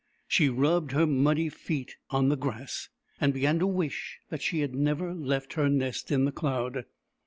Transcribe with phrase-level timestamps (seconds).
[0.27, 4.73] She rubbed her muddy feet on the grass, and began to wish that she had
[4.73, 6.85] never left her nest in the cloud.